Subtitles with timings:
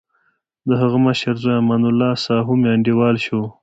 [0.69, 3.41] دهغه مشر زوی امان الله ساهو مې انډیوال شو.